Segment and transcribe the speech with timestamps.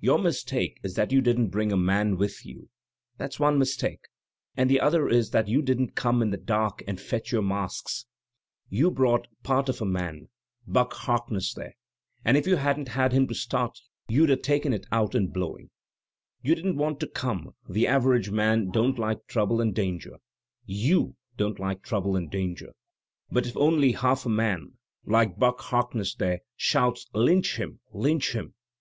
[0.00, 2.70] Your mistake is that you didn't bring a man with you;
[3.18, 4.00] that's one mistake,
[4.56, 8.04] and the other is that you didn't come in the dark and fetch your masks.
[8.68, 10.66] You brought part Digitized by Google 262 THE SPmiT OP AMERICAN LITERATURE of a man—
[10.74, 11.74] Buck Harkness, there—
[12.24, 13.78] and if you hadn't had him to start
[14.08, 15.70] you, you'd a taken it out in blowing.
[16.42, 17.52] "*You didn't want to come.
[17.68, 20.16] The average man don't like trouble and danger.
[20.66, 22.72] You don't like trouble and danger.
[23.30, 27.78] But if only half a man— like Buck Harkness, there— shouts "Lynch him!
[27.92, 28.54] lynch him!''